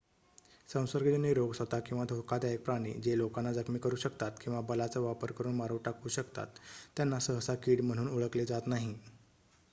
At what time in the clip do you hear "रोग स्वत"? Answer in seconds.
1.33-1.73